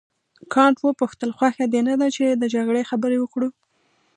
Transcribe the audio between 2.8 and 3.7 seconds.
خبرې وکړو.